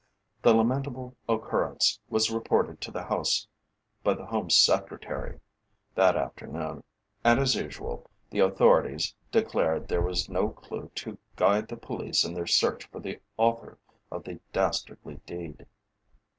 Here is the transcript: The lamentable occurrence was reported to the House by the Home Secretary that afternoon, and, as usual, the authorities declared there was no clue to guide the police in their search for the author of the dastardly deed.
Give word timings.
The 0.41 0.55
lamentable 0.55 1.15
occurrence 1.29 1.99
was 2.09 2.31
reported 2.31 2.81
to 2.81 2.89
the 2.89 3.03
House 3.03 3.47
by 4.03 4.15
the 4.15 4.25
Home 4.25 4.49
Secretary 4.49 5.39
that 5.93 6.15
afternoon, 6.15 6.83
and, 7.23 7.39
as 7.39 7.53
usual, 7.53 8.09
the 8.31 8.39
authorities 8.39 9.13
declared 9.31 9.87
there 9.87 10.01
was 10.01 10.27
no 10.27 10.49
clue 10.49 10.89
to 10.95 11.19
guide 11.35 11.67
the 11.67 11.77
police 11.77 12.25
in 12.25 12.33
their 12.33 12.47
search 12.47 12.85
for 12.87 12.99
the 12.99 13.19
author 13.37 13.77
of 14.09 14.23
the 14.23 14.39
dastardly 14.51 15.19
deed. 15.27 15.67